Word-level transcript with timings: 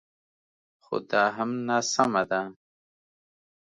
خو 0.83 0.95
دا 1.11 1.23
هم 1.35 1.51
ناسمه 1.67 2.23
ده 2.29 2.41